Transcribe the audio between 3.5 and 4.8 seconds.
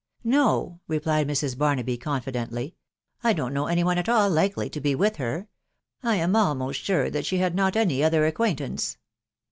know any one at all likely